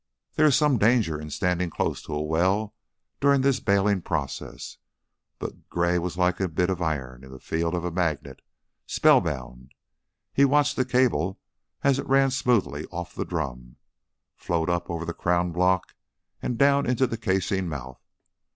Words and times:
There 0.33 0.47
is 0.47 0.55
some 0.55 0.79
danger 0.79 1.21
in 1.21 1.29
standing 1.29 1.69
close 1.69 2.01
to 2.01 2.15
a 2.15 2.23
well 2.23 2.73
during 3.19 3.41
this 3.41 3.59
bailing 3.59 4.01
process, 4.01 4.79
but 5.37 5.69
Gray 5.69 5.99
was 5.99 6.17
like 6.17 6.39
a 6.39 6.47
bit 6.47 6.71
of 6.71 6.81
iron 6.81 7.23
in 7.23 7.29
the 7.29 7.37
field 7.39 7.75
of 7.75 7.85
a 7.85 7.91
magnet; 7.91 8.41
spellbound, 8.87 9.75
he 10.33 10.43
watched 10.43 10.75
the 10.75 10.85
cable 10.85 11.39
as 11.83 11.99
it 11.99 12.07
ran 12.09 12.31
smoothly 12.31 12.87
off 12.87 13.13
the 13.13 13.25
drum, 13.25 13.75
flowed 14.35 14.71
up 14.71 14.89
over 14.89 15.05
the 15.05 15.13
crown 15.13 15.51
block 15.51 15.93
and 16.41 16.57
down 16.57 16.87
into 16.87 17.05
the 17.05 17.15
casing 17.15 17.69
mouth. 17.69 18.01